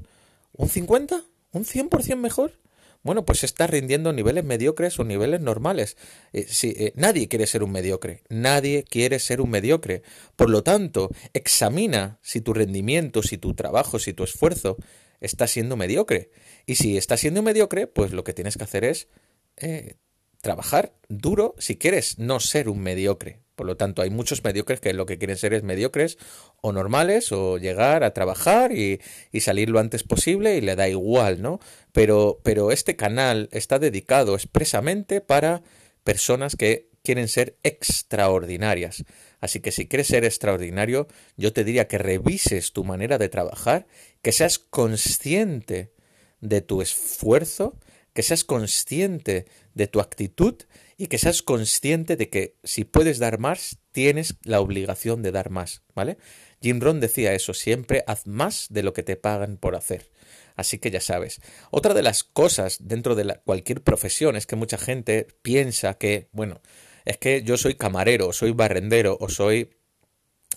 ¿Un 0.59 0.67
50? 0.67 1.23
¿Un 1.53 1.63
100% 1.63 2.17
mejor? 2.17 2.59
Bueno, 3.01 3.23
pues 3.23 3.45
estás 3.45 3.69
rindiendo 3.69 4.11
niveles 4.11 4.43
mediocres 4.43 4.99
o 4.99 5.05
niveles 5.05 5.39
normales. 5.39 5.95
Eh, 6.33 6.47
eh, 6.63 6.91
nadie 6.97 7.29
quiere 7.29 7.47
ser 7.47 7.63
un 7.63 7.71
mediocre. 7.71 8.23
Nadie 8.27 8.83
quiere 8.83 9.19
ser 9.19 9.39
un 9.39 9.51
mediocre. 9.51 10.03
Por 10.35 10.49
lo 10.49 10.61
tanto, 10.61 11.11
examina 11.31 12.19
si 12.21 12.41
tu 12.41 12.53
rendimiento, 12.53 13.23
si 13.23 13.37
tu 13.37 13.53
trabajo, 13.53 13.99
si 13.99 14.11
tu 14.11 14.25
esfuerzo 14.25 14.75
está 15.21 15.47
siendo 15.47 15.77
mediocre. 15.77 16.29
Y 16.65 16.75
si 16.75 16.97
está 16.97 17.15
siendo 17.15 17.41
mediocre, 17.41 17.87
pues 17.87 18.11
lo 18.11 18.25
que 18.25 18.33
tienes 18.33 18.57
que 18.57 18.65
hacer 18.65 18.83
es 18.83 19.07
eh, 19.55 19.95
trabajar 20.41 20.93
duro 21.07 21.55
si 21.57 21.77
quieres 21.77 22.19
no 22.19 22.41
ser 22.41 22.67
un 22.67 22.79
mediocre. 22.81 23.39
Por 23.59 23.67
lo 23.67 23.75
tanto, 23.75 24.01
hay 24.01 24.09
muchos 24.09 24.41
mediocres 24.41 24.79
que 24.79 24.93
lo 24.93 25.05
que 25.05 25.17
quieren 25.17 25.35
ser 25.35 25.53
es 25.53 25.63
mediocres 25.63 26.17
o 26.61 26.71
normales 26.71 27.33
o 27.33 27.57
llegar 27.57 28.05
a 28.05 28.13
trabajar 28.13 28.71
y, 28.71 29.01
salir 29.41 29.69
lo 29.69 29.79
antes 29.79 30.03
posible 30.03 30.55
y 30.55 30.61
le 30.61 30.77
da 30.77 30.87
igual, 30.87 31.41
¿no? 31.41 31.59
Pero, 31.91 32.39
pero 32.41 32.71
este 32.71 32.95
canal 32.95 33.49
está 33.51 33.77
dedicado 33.77 34.35
expresamente 34.35 35.19
para 35.19 35.61
personas 36.05 36.55
que 36.55 36.87
quieren 37.03 37.27
ser 37.27 37.57
extraordinarias. 37.63 39.03
Así 39.41 39.59
que 39.59 39.73
si 39.73 39.89
quieres 39.89 40.07
ser 40.07 40.23
extraordinario, 40.23 41.09
yo 41.35 41.51
te 41.51 41.65
diría 41.65 41.89
que 41.89 41.97
revises 41.97 42.71
tu 42.71 42.85
manera 42.85 43.17
de 43.17 43.27
trabajar, 43.27 43.87
que 44.21 44.31
seas 44.31 44.57
consciente 44.57 45.91
de 46.39 46.61
tu 46.61 46.81
esfuerzo, 46.81 47.75
que 48.13 48.23
seas 48.23 48.45
consciente 48.45 49.47
de 49.73 49.87
tu 49.87 49.99
actitud 49.99 50.55
y 50.99 51.07
que 51.07 51.17
seas 51.17 51.41
consciente 51.41 52.17
de 52.17 52.29
que 52.29 52.57
si 52.65 52.83
puedes 52.83 53.19
dar 53.19 53.39
más, 53.39 53.79
tienes 53.93 54.35
la 54.43 54.59
obligación 54.59 55.21
de 55.23 55.31
dar 55.31 55.49
más, 55.49 55.81
¿vale? 55.95 56.17
Jim 56.61 56.81
Rohn 56.81 56.99
decía 56.99 57.33
eso, 57.33 57.53
siempre 57.53 58.03
haz 58.05 58.27
más 58.27 58.67
de 58.69 58.83
lo 58.83 58.91
que 58.91 59.01
te 59.01 59.15
pagan 59.15 59.55
por 59.55 59.77
hacer. 59.77 60.11
Así 60.57 60.77
que 60.77 60.91
ya 60.91 60.99
sabes. 60.99 61.39
Otra 61.71 61.93
de 61.93 62.01
las 62.01 62.25
cosas 62.25 62.79
dentro 62.81 63.15
de 63.15 63.39
cualquier 63.45 63.81
profesión 63.81 64.35
es 64.35 64.45
que 64.45 64.57
mucha 64.57 64.77
gente 64.77 65.25
piensa 65.41 65.93
que, 65.93 66.27
bueno, 66.33 66.59
es 67.05 67.17
que 67.17 67.43
yo 67.43 67.55
soy 67.55 67.75
camarero, 67.75 68.33
soy 68.33 68.51
barrendero 68.51 69.17
o 69.21 69.29
soy, 69.29 69.69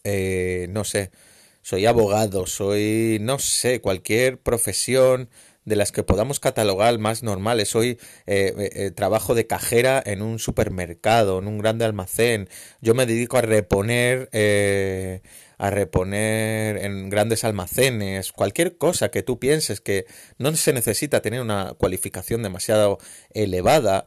eh, 0.03 0.67
no 0.71 0.83
sé, 0.83 1.13
soy 1.63 1.87
abogado, 1.87 2.49
soy, 2.49 3.19
no 3.21 3.39
sé, 3.39 3.81
cualquier 3.81 4.41
profesión 4.41 5.31
de 5.65 5.77
las 5.77 5.93
que 5.93 6.03
podamos 6.03 6.41
catalogar 6.41 6.99
más 6.99 7.23
normales. 7.23 7.75
Hoy 7.75 7.99
eh, 8.27 8.55
eh, 8.57 8.71
eh, 8.75 8.91
trabajo 8.91 9.35
de 9.35 9.47
cajera 9.47 10.03
en 10.05 10.23
un 10.23 10.39
supermercado, 10.39 11.39
en 11.39 11.47
un 11.47 11.59
grande 11.59 11.85
almacén. 11.85 12.49
Yo 12.81 12.95
me 12.95 13.07
dedico 13.07 13.39
a 13.39 13.43
reponer, 13.43 14.29
a 15.59 15.71
reponer 15.71 16.79
en 16.79 17.09
grandes 17.11 17.45
almacenes. 17.45 18.33
Cualquier 18.33 18.77
cosa 18.77 19.11
que 19.11 19.23
tú 19.23 19.39
pienses 19.39 19.81
que 19.81 20.07
no 20.39 20.55
se 20.57 20.73
necesita 20.73 21.23
tener 21.23 21.41
una 21.41 21.75
cualificación 21.75 22.43
demasiado 22.43 22.99
elevada. 23.31 24.05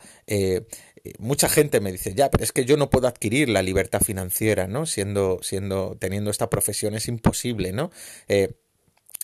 mucha 1.20 1.48
gente 1.48 1.80
me 1.80 1.92
dice, 1.92 2.14
ya, 2.16 2.30
pero 2.32 2.44
es 2.44 2.52
que 2.52 2.66
yo 2.66 2.78
no 2.78 2.90
puedo 2.90 3.08
adquirir 3.08 3.48
la 3.50 3.62
libertad 3.62 4.02
financiera, 4.02 4.68
¿no? 4.68 4.86
Siendo, 4.86 5.40
siendo, 5.42 5.96
teniendo 6.00 6.32
esta 6.32 6.50
profesión 6.50 6.96
es 6.96 7.08
imposible, 7.08 7.72
¿no? 7.72 7.92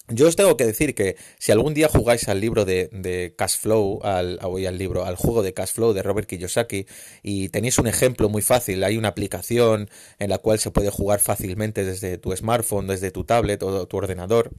Yo 0.07 0.27
os 0.27 0.35
tengo 0.35 0.57
que 0.57 0.65
decir 0.65 0.93
que 0.93 1.15
si 1.39 1.51
algún 1.51 1.73
día 1.73 1.87
jugáis 1.87 2.27
al 2.27 2.41
libro 2.41 2.65
de, 2.65 2.89
de 2.91 3.33
Cash 3.37 3.57
Flow, 3.57 4.01
al, 4.03 4.39
al 4.41 4.77
libro, 4.77 5.05
al 5.05 5.15
juego 5.15 5.41
de 5.41 5.53
Cash 5.53 5.71
Flow 5.73 5.93
de 5.93 6.03
Robert 6.03 6.27
Kiyosaki, 6.27 6.85
y 7.23 7.49
tenéis 7.49 7.77
un 7.77 7.87
ejemplo 7.87 8.27
muy 8.27 8.41
fácil, 8.41 8.83
hay 8.83 8.97
una 8.97 9.09
aplicación 9.09 9.89
en 10.19 10.29
la 10.29 10.39
cual 10.39 10.59
se 10.59 10.71
puede 10.71 10.89
jugar 10.89 11.19
fácilmente 11.19 11.85
desde 11.85 12.17
tu 12.17 12.35
smartphone, 12.35 12.87
desde 12.87 13.11
tu 13.11 13.23
tablet 13.23 13.63
o 13.63 13.87
tu 13.87 13.97
ordenador. 13.97 14.51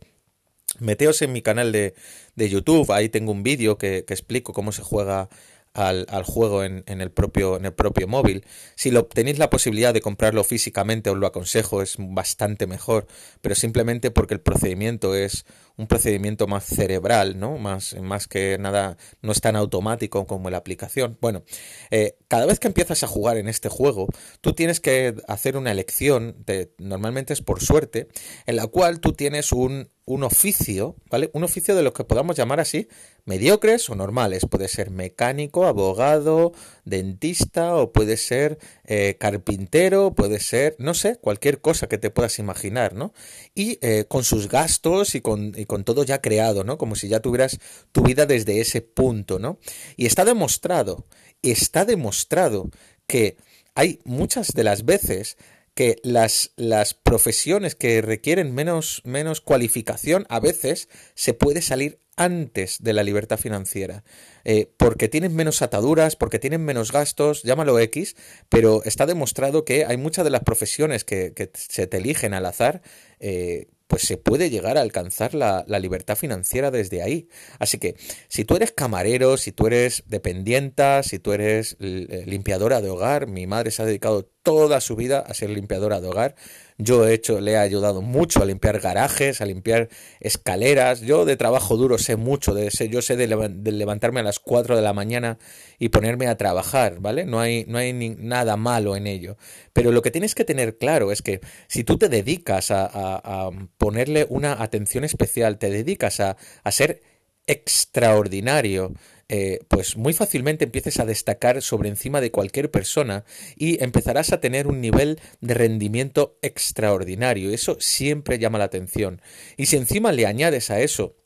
Meteos 0.79 1.21
en 1.21 1.33
mi 1.33 1.43
canal 1.43 1.71
de, 1.71 1.95
de 2.35 2.49
YouTube, 2.49 2.91
ahí 2.93 3.11
tengo 3.11 3.33
un 3.33 3.43
vídeo 3.43 3.77
que, 3.77 4.05
que 4.07 4.15
explico 4.15 4.55
cómo 4.55 4.73
se 4.73 4.83
juega 4.83 5.29
al, 5.75 6.07
al 6.09 6.25
juego 6.25 6.64
en, 6.64 6.85
en, 6.87 7.00
el 7.00 7.11
propio, 7.11 7.57
en 7.57 7.64
el 7.64 7.73
propio 7.73 8.07
móvil. 8.09 8.45
Si 8.75 8.91
lo, 8.91 9.07
tenéis 9.07 9.38
la 9.38 9.50
posibilidad 9.50 9.95
de 9.95 10.00
comprarlo 10.00 10.45
físicamente, 10.45 11.11
os 11.11 11.17
lo 11.17 11.26
aconsejo, 11.26 11.83
es 11.83 11.97
bastante 11.99 12.67
mejor, 12.67 13.07
pero 13.41 13.55
simplemente 13.55 14.11
porque 14.11 14.35
el 14.35 14.41
procedimiento 14.41 15.14
es 15.14 15.45
un 15.76 15.87
procedimiento 15.87 16.47
más 16.47 16.64
cerebral, 16.64 17.38
¿no? 17.38 17.59
Más, 17.59 17.97
más 18.00 18.29
que 18.29 18.59
nada, 18.59 18.97
no 19.23 19.33
es 19.33 19.41
tan 19.41 19.57
automático 19.57 20.26
como 20.26 20.50
la 20.50 20.59
aplicación. 20.59 21.19
Bueno, 21.21 21.45
eh, 21.91 22.17
cada 22.29 22.47
vez 22.47 22.61
que 22.61 22.69
empiezas 22.69 23.02
a 23.02 23.07
jugar 23.07 23.37
en 23.37 23.49
este 23.49 23.69
juego, 23.69 24.07
tú 24.41 24.52
tienes 24.52 24.81
que 24.81 25.14
hacer 25.29 25.57
una 25.57 25.73
elección, 25.73 26.37
normalmente 26.79 27.33
es 27.33 27.43
por 27.43 27.61
suerte, 27.61 28.09
en 28.47 28.57
la 28.57 28.67
cual 28.67 29.00
tú 29.00 29.12
tienes 29.12 29.52
un, 29.52 29.91
un 30.12 30.25
oficio, 30.25 30.97
¿vale? 31.11 31.31
Un 31.33 31.42
oficio 31.42 31.75
de 31.75 31.83
lo 31.83 31.95
que 31.95 32.04
podamos 32.04 32.37
llamar 32.37 32.61
así, 32.61 32.88
mediocres 33.25 33.88
o 33.88 33.95
normales. 33.95 34.47
Puede 34.49 34.69
ser 34.69 34.90
mecánico, 34.90 35.64
abogado, 35.64 36.52
dentista 36.85 37.75
o 37.76 37.92
puede 37.92 38.19
ser 38.19 38.59
eh, 38.85 39.16
carpintero, 39.19 40.14
puede 40.14 40.38
ser, 40.38 40.76
no 40.78 40.92
sé, 40.92 41.16
cualquier 41.16 41.61
cosa 41.61 41.88
que 41.88 41.97
te 41.97 42.11
puedas 42.11 42.38
imaginar, 42.38 42.95
¿no? 42.95 43.14
Y 43.54 43.78
eh, 43.81 44.04
con 44.07 44.23
sus 44.23 44.49
gastos 44.49 45.14
y 45.14 45.23
con, 45.23 45.52
y 45.57 45.64
con 45.64 45.85
todo 45.85 46.04
ya 46.04 46.21
creado, 46.21 46.62
¿no? 46.62 46.76
Como 46.76 46.95
si 46.95 47.09
ya 47.09 47.21
tuvieras 47.21 47.59
tu 47.92 48.02
vida 48.02 48.26
desde 48.26 48.61
ese 48.61 48.83
punto, 48.83 49.38
¿no? 49.38 49.59
Y 49.97 50.04
está 50.04 50.26
demostrado, 50.26 51.07
está 51.40 51.87
demostrado 51.87 52.71
que 53.07 53.37
hay 53.75 54.00
muchas 54.04 54.49
de 54.49 54.64
las 54.64 54.85
veces 54.85 55.38
que 55.75 55.97
las, 56.02 56.52
las 56.57 56.95
profesiones 56.95 57.75
que 57.75 58.02
requieren 58.02 58.55
menos, 58.55 59.02
menos 59.05 59.41
cualificación 59.41 60.26
a 60.29 60.41
veces 60.41 60.88
se 61.14 61.35
puede 61.35 61.62
salir 61.62 62.02
antes 62.17 62.83
de 62.83 62.93
la 62.93 63.02
libertad 63.02 63.38
financiera, 63.38 64.05
eh, 64.45 64.71
porque 64.76 65.09
tienen 65.09 65.35
menos 65.35 65.62
ataduras, 65.62 66.14
porque 66.14 66.38
tienen 66.38 66.62
menos 66.64 66.93
gastos, 66.93 67.43
llámalo 67.43 67.79
X, 67.79 68.17
pero 68.49 68.83
está 68.85 69.07
demostrado 69.07 69.64
que 69.64 69.87
hay 69.87 69.97
muchas 69.97 70.25
de 70.25 70.31
las 70.31 70.43
profesiones 70.43 71.05
que, 71.05 71.33
se 71.55 71.87
te 71.87 71.97
eligen 71.97 72.35
al 72.35 72.47
azar, 72.47 72.83
eh, 73.19 73.69
pues 73.93 74.05
se 74.05 74.17
puede 74.17 74.49
llegar 74.49 74.79
a 74.79 74.81
alcanzar 74.81 75.35
la, 75.35 75.67
libertad 75.79 76.17
financiera 76.17 76.71
desde 76.71 77.03
ahí. 77.03 77.29
Así 77.59 77.77
que 77.77 77.95
si 78.27 78.47
tú 78.47 78.57
eres 78.57 78.73
camarero, 78.73 79.37
si 79.37 79.53
tú 79.53 79.67
eres 79.67 80.03
dependienta, 80.07 81.03
si 81.03 81.19
tú 81.19 81.35
eres 81.35 81.77
eh, 81.79 82.25
limpiadora 82.27 82.81
de 82.81 82.89
hogar, 82.89 83.27
mi 83.27 83.47
madre 83.47 83.71
se 83.71 83.83
ha 83.83 83.85
dedicado 83.85 84.31
toda 84.43 84.81
su 84.81 84.97
vida 84.97 85.19
a 85.19 85.35
ser 85.35 85.51
limpiadora 85.51 86.01
de 86.01 86.09
hogar, 86.09 86.37
yo 86.83 87.07
he 87.07 87.15
hecho, 87.15 87.41
le 87.41 87.53
he 87.53 87.57
ayudado 87.57 88.03
mucho 88.03 88.43
a 88.43 88.45
limpiar 88.45 88.81
garajes, 88.81 89.41
a 89.41 89.47
limpiar 89.47 89.89
escaleras. 90.21 91.01
Yo 91.01 91.25
de 91.25 91.37
trabajo 91.37 91.77
duro 91.77 91.99
sé 91.99 92.17
mucho 92.17 92.55
de 92.55 92.67
ese. 92.69 92.89
Yo 92.89 93.03
sé 93.03 93.17
de, 93.17 93.27
levantarme 93.27 94.21
a 94.21 94.23
las 94.23 94.39
4 94.39 94.77
de 94.77 94.83
la 94.83 94.93
mañana 94.93 95.39
y 95.79 95.89
ponerme 95.91 96.27
a 96.27 96.37
trabajar, 96.37 97.01
¿vale? 97.01 97.25
No 97.25 97.41
hay, 97.41 97.65
no 97.67 97.79
hay 97.79 97.93
nada 97.93 98.57
malo 98.57 98.97
en 98.97 99.07
ello. 99.07 99.37
Pero 99.73 99.93
lo 99.93 100.03
que 100.03 100.11
tienes 100.11 100.35
que 100.35 100.45
tener 100.45 100.79
claro 100.79 101.12
es 101.12 101.23
que 101.23 101.41
si 101.69 101.85
tú 101.85 101.99
te 101.99 102.09
dedicas 102.09 102.71
a, 102.71 102.89
a 102.93 103.51
ponerle 103.79 104.27
una 104.29 104.62
atención 104.62 105.05
especial, 105.05 105.59
te 105.59 105.71
dedicas 105.71 106.21
a, 106.21 106.37
a 106.65 106.73
ser 106.73 107.03
extraordinario, 107.47 108.93
eh, 109.29 109.61
pues 109.69 109.97
muy 109.97 110.12
fácilmente 110.12 110.64
empieces 110.64 111.00
a 111.00 111.05
destacar 111.05 111.62
sobre 111.62 111.88
encima 111.88 112.21
de 112.21 112.31
cualquier 112.31 112.71
persona 112.71 113.25
y 113.57 113.83
empezarás 113.83 114.33
a 114.33 114.41
tener 114.41 114.67
un 114.67 114.81
nivel 114.81 115.21
de 115.41 115.55
rendimiento 115.55 116.38
extraordinario. 116.43 117.50
Eso 117.50 117.76
siempre 117.81 118.38
llama 118.38 118.59
la 118.59 118.64
atención. 118.64 119.23
Y 119.57 119.67
si 119.67 119.76
encima 119.76 120.12
le 120.12 120.26
añades 120.26 120.71
a 120.71 120.81
eso 120.81 121.17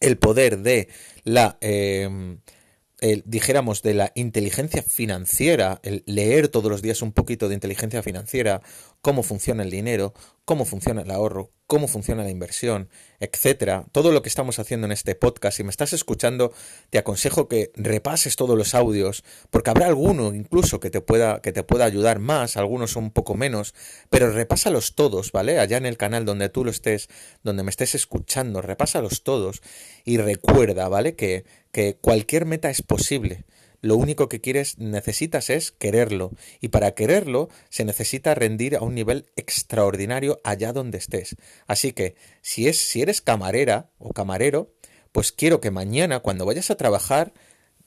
el 0.00 0.18
poder 0.18 0.58
de 0.58 0.88
la... 1.24 1.58
Dijéramos, 3.24 3.82
de 3.82 3.94
la 3.94 4.12
inteligencia 4.14 4.82
financiera, 4.82 5.80
el 5.82 6.02
leer 6.06 6.48
todos 6.48 6.70
los 6.70 6.82
días 6.82 7.02
un 7.02 7.12
poquito 7.12 7.48
de 7.48 7.54
inteligencia 7.54 8.02
financiera, 8.02 8.60
cómo 9.00 9.22
funciona 9.22 9.62
el 9.62 9.70
dinero, 9.70 10.12
cómo 10.44 10.64
funciona 10.64 11.02
el 11.02 11.10
ahorro, 11.10 11.52
cómo 11.66 11.86
funciona 11.86 12.24
la 12.24 12.30
inversión, 12.30 12.90
etcétera. 13.20 13.86
Todo 13.92 14.10
lo 14.10 14.22
que 14.22 14.28
estamos 14.28 14.58
haciendo 14.58 14.86
en 14.86 14.92
este 14.92 15.14
podcast, 15.14 15.56
si 15.56 15.62
me 15.62 15.70
estás 15.70 15.92
escuchando, 15.92 16.52
te 16.90 16.98
aconsejo 16.98 17.46
que 17.46 17.70
repases 17.76 18.34
todos 18.34 18.58
los 18.58 18.74
audios, 18.74 19.22
porque 19.50 19.70
habrá 19.70 19.86
alguno 19.86 20.34
incluso 20.34 20.80
que 20.80 20.90
te 20.90 21.00
pueda 21.00 21.40
que 21.40 21.52
te 21.52 21.62
pueda 21.62 21.84
ayudar 21.84 22.18
más, 22.18 22.56
algunos 22.56 22.96
un 22.96 23.12
poco 23.12 23.36
menos, 23.36 23.74
pero 24.08 24.30
repásalos 24.32 24.96
todos, 24.96 25.30
¿vale? 25.30 25.60
Allá 25.60 25.76
en 25.76 25.86
el 25.86 25.96
canal 25.96 26.24
donde 26.24 26.48
tú 26.48 26.64
lo 26.64 26.72
estés, 26.72 27.08
donde 27.44 27.62
me 27.62 27.70
estés 27.70 27.94
escuchando, 27.94 28.60
repásalos 28.60 29.22
todos 29.22 29.62
y 30.04 30.18
recuerda, 30.18 30.88
¿vale? 30.88 31.14
Que 31.14 31.44
que 31.72 31.96
cualquier 31.96 32.46
meta 32.46 32.70
es 32.70 32.82
posible 32.82 33.44
lo 33.82 33.96
único 33.96 34.28
que 34.28 34.40
quieres, 34.40 34.78
necesitas 34.78 35.48
es 35.48 35.70
quererlo. 35.70 36.32
Y 36.60 36.68
para 36.68 36.94
quererlo 36.94 37.48
se 37.70 37.84
necesita 37.84 38.34
rendir 38.34 38.76
a 38.76 38.82
un 38.82 38.94
nivel 38.94 39.26
extraordinario 39.36 40.40
allá 40.44 40.72
donde 40.72 40.98
estés. 40.98 41.36
Así 41.66 41.92
que, 41.92 42.14
si, 42.42 42.68
es, 42.68 42.78
si 42.78 43.00
eres 43.00 43.20
camarera 43.20 43.90
o 43.98 44.12
camarero, 44.12 44.74
pues 45.12 45.32
quiero 45.32 45.60
que 45.60 45.70
mañana, 45.70 46.20
cuando 46.20 46.44
vayas 46.44 46.70
a 46.70 46.76
trabajar, 46.76 47.32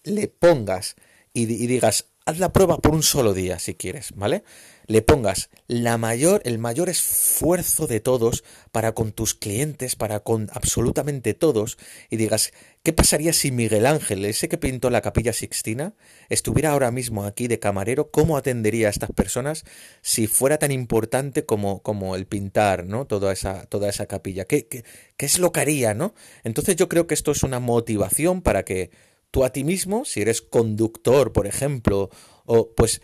le 0.03 0.27
pongas 0.27 0.95
y, 1.31 1.43
y 1.43 1.67
digas, 1.67 2.07
haz 2.25 2.39
la 2.39 2.53
prueba 2.53 2.77
por 2.77 2.93
un 2.93 3.03
solo 3.03 3.33
día 3.33 3.59
si 3.59 3.75
quieres, 3.75 4.13
¿vale? 4.15 4.43
le 4.87 5.01
pongas 5.01 5.49
la 5.67 5.97
mayor, 5.97 6.41
el 6.45 6.59
mayor 6.59 6.89
esfuerzo 6.89 7.87
de 7.87 7.99
todos 7.99 8.43
para 8.71 8.93
con 8.93 9.11
tus 9.11 9.33
clientes, 9.33 9.95
para 9.95 10.21
con 10.21 10.49
absolutamente 10.53 11.33
todos, 11.33 11.77
y 12.09 12.17
digas, 12.17 12.53
¿qué 12.83 12.93
pasaría 12.93 13.33
si 13.33 13.51
Miguel 13.51 13.85
Ángel, 13.85 14.25
ese 14.25 14.49
que 14.49 14.57
pintó 14.57 14.89
la 14.89 15.01
capilla 15.01 15.33
Sixtina, 15.33 15.93
estuviera 16.29 16.71
ahora 16.71 16.91
mismo 16.91 17.23
aquí 17.23 17.47
de 17.47 17.59
camarero? 17.59 18.11
¿Cómo 18.11 18.37
atendería 18.37 18.87
a 18.87 18.91
estas 18.91 19.11
personas 19.11 19.63
si 20.01 20.27
fuera 20.27 20.57
tan 20.57 20.71
importante 20.71 21.45
como, 21.45 21.81
como 21.81 22.15
el 22.15 22.25
pintar, 22.25 22.85
¿no? 22.85 23.05
Toda 23.05 23.31
esa, 23.31 23.65
toda 23.65 23.89
esa 23.89 24.05
capilla. 24.05 24.45
¿Qué, 24.45 24.67
qué, 24.67 24.83
qué 25.17 25.25
es 25.25 25.39
lo 25.39 25.51
que 25.51 25.61
haría, 25.61 25.93
no? 25.93 26.13
Entonces 26.43 26.75
yo 26.75 26.89
creo 26.89 27.07
que 27.07 27.13
esto 27.13 27.31
es 27.31 27.43
una 27.43 27.59
motivación 27.59 28.41
para 28.41 28.63
que 28.63 28.91
tú 29.33 29.43
a 29.43 29.49
ti 29.49 29.63
mismo, 29.63 30.05
si 30.05 30.21
eres 30.21 30.43
conductor, 30.43 31.33
por 31.33 31.47
ejemplo, 31.47 32.11
o 32.45 32.71
pues 32.75 33.01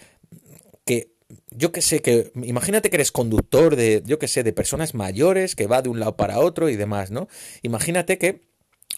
que 0.86 1.16
yo 1.50 1.72
que 1.72 1.82
sé, 1.82 2.04
que 2.04 2.32
imagínate 2.36 2.92
que 2.92 2.98
eres 2.98 3.12
conductor 3.12 3.76
de, 3.76 4.04
yo 4.06 4.20
que 4.20 4.28
sé, 4.28 4.44
de 4.44 4.54
personas 4.54 4.94
mayores 4.94 5.56
que 5.56 5.66
va 5.66 5.82
de 5.82 5.90
un 5.90 6.00
lado 6.00 6.16
para 6.18 6.38
otro 6.38 6.70
y 6.70 6.76
demás, 6.76 7.10
¿no? 7.10 7.28
Imagínate 7.64 8.20
que 8.20 8.48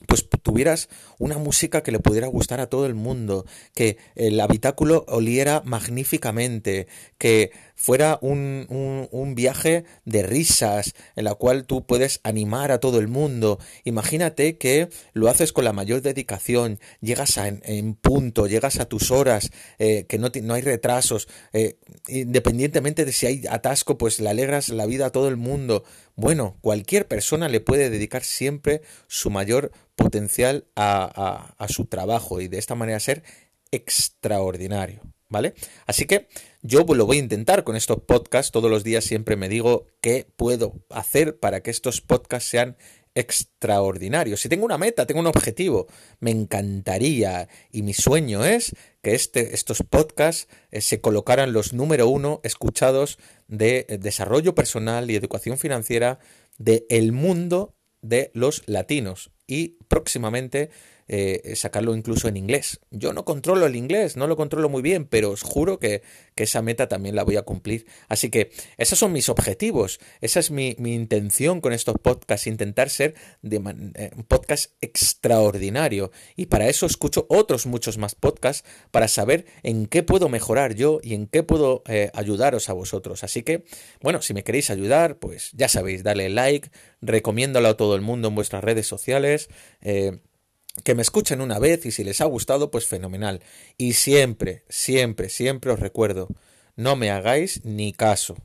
pues 0.08 0.28
tuvieras 0.44 0.90
una 1.20 1.38
música 1.38 1.84
que 1.84 1.92
le 1.92 2.00
pudiera 2.00 2.28
gustar 2.28 2.60
a 2.60 2.68
todo 2.68 2.86
el 2.86 2.96
mundo, 2.96 3.46
que 3.74 3.98
el 4.16 4.40
habitáculo 4.40 5.06
oliera 5.08 5.62
magníficamente, 5.66 6.88
que 7.18 7.52
fuera 7.82 8.20
un, 8.22 8.68
un, 9.12 9.34
viaje 9.34 9.86
de 10.06 10.22
risas 10.22 10.94
en 11.16 11.24
la 11.24 11.34
cual 11.34 11.66
tú 11.66 11.84
puedes 11.84 12.20
animar 12.24 12.72
a 12.72 12.80
todo 12.80 13.00
el 13.00 13.08
mundo. 13.08 13.58
Imagínate 13.86 14.58
que 14.58 14.90
lo 15.14 15.30
haces 15.30 15.52
con 15.52 15.66
la 15.66 15.74
mayor 15.74 16.04
dedicación, 16.04 16.80
llegas 17.02 17.38
en, 17.38 17.96
punto, 17.96 18.46
llegas 18.46 18.80
a 18.80 18.86
tus 18.86 19.10
horas, 19.10 19.50
eh, 19.80 20.06
que 20.08 20.20
no, 20.20 20.30
no, 20.44 20.54
hay 20.54 20.62
retrasos, 20.62 21.28
eh, 21.54 21.78
independientemente 22.08 23.04
de 23.04 23.14
si 23.14 23.26
hay 23.26 23.44
atasco, 23.50 23.98
pues 23.98 24.20
le 24.20 24.30
alegras 24.30 24.70
la 24.70 24.86
vida 24.86 25.08
a 25.08 25.12
todo 25.12 25.28
el 25.28 25.38
mundo. 25.38 25.84
Bueno, 26.22 26.60
cualquier 26.62 27.08
persona 27.08 27.50
le 27.50 27.62
puede 27.62 27.90
dedicar 27.90 28.24
siempre 28.24 28.84
su 29.08 29.32
mayor 29.32 29.72
potencial 29.96 30.68
a, 30.76 31.56
su 31.68 31.86
trabajo 31.86 32.40
y 32.42 32.48
de 32.48 32.60
esta 32.60 32.76
manera 32.76 33.00
ser 33.00 33.24
extraordinario. 33.72 35.02
¿Vale? 35.30 35.56
Así 35.88 36.06
que 36.06 36.28
yo 36.62 36.84
lo 36.84 37.08
voy 37.08 37.18
a 37.18 37.22
intentar 37.22 37.64
con 37.64 37.76
estos 37.76 38.02
podcasts. 38.02 38.52
Todos 38.52 38.70
los 38.70 38.84
días 38.84 39.04
siempre 39.04 39.36
me 39.36 39.50
digo 39.50 39.88
qué 40.00 40.28
puedo 40.36 40.76
hacer 40.92 41.40
para 41.40 41.64
que 41.64 41.72
estos 41.72 42.02
podcasts 42.02 42.50
sean 42.52 42.78
extraordinarios. 43.16 44.42
Si 44.42 44.50
tengo 44.50 44.66
una 44.66 44.78
meta, 44.78 45.06
tengo 45.06 45.20
un 45.20 45.28
objetivo, 45.28 45.88
me 46.20 46.32
encantaría 46.32 47.50
y 47.72 47.82
mi 47.82 47.94
sueño 47.94 48.46
es 48.46 48.76
que 49.02 49.16
este, 49.16 49.54
estos 49.54 49.84
podcasts 49.84 50.48
eh, 50.72 50.82
se 50.82 51.02
colocaran 51.02 51.54
los 51.54 51.74
número 51.74 52.08
uno 52.08 52.40
escuchados 52.44 53.18
de 53.48 53.86
eh, 53.90 53.98
desarrollo 53.98 54.56
personal 54.56 55.10
y 55.12 55.16
educación 55.16 55.58
financiera 55.58 56.20
del 56.58 56.86
el 56.90 57.12
mundo 57.12 57.76
de 58.02 58.32
los 58.34 58.64
latinos 58.66 59.32
y 59.48 59.78
próximamente 59.88 60.70
eh, 61.14 61.58
sacarlo 61.58 61.94
incluso 61.94 62.30
en 62.30 62.38
inglés. 62.38 62.80
Yo 62.90 63.12
no 63.12 63.26
controlo 63.26 63.66
el 63.66 63.76
inglés, 63.76 64.16
no 64.16 64.28
lo 64.28 64.38
controlo 64.38 64.70
muy 64.70 64.82
bien, 64.82 65.04
pero 65.04 65.32
os 65.32 65.42
juro 65.42 65.78
que, 65.78 66.04
esa 66.38 66.64
meta 66.64 66.88
también 66.88 67.16
la 67.16 67.24
voy 67.24 67.36
a 67.36 67.44
cumplir. 67.44 67.86
Así 68.08 68.32
que 68.32 68.50
esos 68.78 68.98
son 68.98 69.12
mis 69.12 69.30
objetivos, 69.30 70.00
esa 70.22 70.40
es 70.40 70.50
mi, 70.50 70.70
intención 70.80 71.62
con 71.62 71.74
estos 71.74 71.96
podcasts, 72.02 72.48
intentar 72.48 72.90
ser 72.90 73.14
de 73.44 73.58
eh, 73.58 74.12
un 74.16 74.24
podcast 74.24 74.72
extraordinario. 74.80 76.12
Y 76.36 76.46
para 76.46 76.70
eso 76.70 76.86
escucho 76.86 77.28
otros 77.30 77.68
muchos 77.68 77.98
más 77.98 78.16
podcasts 78.16 78.68
para 78.90 79.10
saber 79.10 79.46
en 79.64 79.86
qué 79.88 80.04
puedo 80.04 80.30
mejorar 80.30 80.76
yo 80.76 81.00
y 81.04 81.14
en 81.14 81.28
qué 81.28 81.44
puedo 81.44 81.84
eh, 81.88 82.10
ayudaros 82.14 82.70
a 82.70 82.74
vosotros. 82.74 83.26
Así 83.26 83.44
que, 83.44 83.66
bueno, 84.02 84.22
si 84.22 84.34
me 84.34 84.44
queréis 84.44 84.70
ayudar, 84.70 85.20
pues 85.20 85.52
ya 85.54 85.68
sabéis, 85.68 86.04
dale 86.04 86.30
like, 86.30 86.72
recomiéndalo 87.02 87.68
a 87.68 87.78
todo 87.78 87.96
el 87.96 88.02
mundo 88.02 88.30
en 88.30 88.36
vuestras 88.36 88.64
redes 88.64 88.88
sociales 88.88 89.50
que 90.84 90.96
me 90.96 91.02
escuchen 91.02 91.42
una 91.42 91.60
vez 91.60 91.86
y 91.86 91.92
si 91.92 92.04
les 92.04 92.22
ha 92.22 92.26
gustado, 92.26 92.72
pues 92.72 92.88
fenomenal. 92.88 93.42
Y 93.78 93.94
siempre, 93.94 94.64
siempre, 94.70 95.30
siempre 95.30 95.72
os 95.72 95.80
recuerdo, 95.80 96.30
no 96.76 96.96
me 96.96 97.12
hagáis 97.12 97.64
ni 97.66 97.94
caso. 97.94 98.36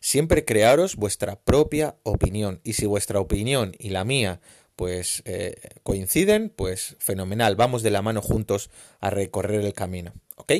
Siempre 0.00 0.44
crearos 0.44 0.96
vuestra 0.96 1.40
propia 1.40 1.96
opinión. 2.02 2.60
Y 2.62 2.74
si 2.74 2.86
vuestra 2.86 3.20
opinión 3.20 3.74
y 3.78 3.90
la 3.90 4.04
mía 4.04 4.40
pues 4.76 5.22
eh, 5.24 5.54
coinciden, 5.82 6.52
pues 6.54 6.96
fenomenal. 6.98 7.56
Vamos 7.56 7.82
de 7.82 7.90
la 7.90 8.02
mano 8.02 8.20
juntos 8.20 8.70
a 9.00 9.10
recorrer 9.10 9.60
el 9.60 9.72
camino. 9.72 10.12
¿Ok? 10.36 10.52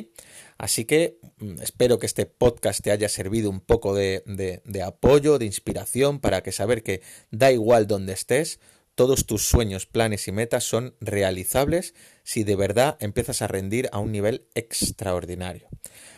Así 0.57 0.85
que 0.85 1.19
mm, 1.39 1.61
espero 1.61 1.99
que 1.99 2.07
este 2.07 2.27
podcast 2.27 2.81
te 2.83 2.93
haya 2.93 3.09
servido 3.09 3.51
un 3.51 3.61
poco 3.61 3.95
de, 3.95 4.23
de, 4.27 4.63
de 4.65 4.83
apoyo, 4.83 5.39
de 5.39 5.47
inspiración, 5.47 6.21
para 6.21 6.43
que 6.43 6.53
saber 6.53 6.83
que 6.83 7.03
da 7.31 7.51
igual 7.51 7.87
donde 7.87 8.13
estés, 8.13 8.61
todos 8.95 9.27
tus 9.27 9.47
sueños, 9.47 9.87
planes 9.87 10.29
y 10.29 10.33
metas 10.33 10.65
son 10.65 10.95
realizables 11.01 11.95
si 12.23 12.45
de 12.45 12.57
verdad 12.57 12.97
empiezas 13.01 13.43
a 13.43 13.49
rendir 13.49 13.89
a 13.93 13.99
un 13.99 14.13
nivel 14.13 14.47
extraordinario. 14.55 15.69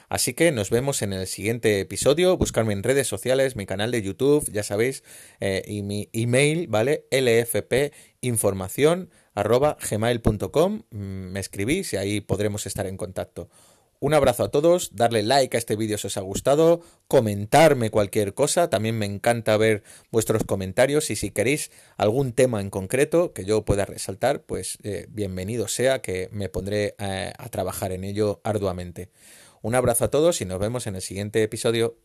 Así 0.09 0.35
que 0.35 0.53
nos 0.53 0.71
vemos 0.71 1.03
en 1.03 1.13
el 1.13 1.27
siguiente 1.27 1.81
episodio. 1.81 2.37
Buscarme 2.37 2.73
en 2.73 2.85
redes 2.85 3.09
sociales, 3.09 3.57
mi 3.57 3.67
canal 3.67 3.91
de 3.91 4.03
YouTube, 4.03 4.49
ya 4.53 4.63
sabéis, 4.63 5.03
eh, 5.41 5.65
y 5.67 5.83
mi 5.83 6.09
email, 6.13 6.69
¿vale? 6.69 7.07
lfpinformación 7.11 9.11
arroba 9.35 9.77
gmail.com. 9.91 10.83
Mm, 10.91 11.33
me 11.33 11.41
escribís 11.41 11.93
y 11.93 11.97
ahí 11.97 12.21
podremos 12.21 12.67
estar 12.67 12.87
en 12.87 12.97
contacto. 12.97 13.51
Un 13.99 14.13
abrazo 14.13 14.45
a 14.45 14.51
todos, 14.51 14.95
darle 14.95 15.23
like 15.23 15.57
a 15.57 15.59
este 15.59 15.75
vídeo 15.75 15.97
si 15.97 16.09
os 16.09 16.17
ha 16.19 16.21
gustado, 16.21 16.83
comentarme 17.09 17.91
cualquier 17.91 18.35
cosa, 18.35 18.69
también 18.69 18.99
me 18.99 19.07
encanta 19.07 19.57
ver 19.57 19.83
vuestros 20.11 20.45
comentarios 20.45 21.11
y 21.11 21.17
si 21.17 21.31
queréis 21.31 21.71
algún 21.97 22.33
tema 22.33 22.61
en 22.61 22.69
concreto 22.69 23.33
que 23.33 23.47
yo 23.47 23.65
pueda 23.65 23.87
resaltar, 23.87 24.43
pues 24.43 24.77
eh, 24.83 25.07
bienvenido 25.09 25.67
sea 25.67 26.03
que 26.03 26.29
me 26.31 26.51
pondré 26.51 26.95
eh, 26.99 27.33
a 27.39 27.49
trabajar 27.49 27.93
en 27.93 28.05
ello 28.05 28.43
arduamente. 28.45 29.11
Un 29.63 29.75
abrazo 29.75 30.05
a 30.05 30.11
todos 30.11 30.43
y 30.43 30.45
nos 30.45 30.59
vemos 30.59 30.87
en 30.87 30.97
el 30.97 31.03
siguiente 31.03 31.43
episodio. 31.43 31.97